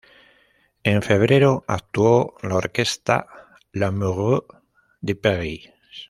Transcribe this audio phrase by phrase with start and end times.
[0.83, 3.27] En febrero, actuó la Orquesta
[3.71, 4.41] Lamoureux
[4.99, 5.69] de París.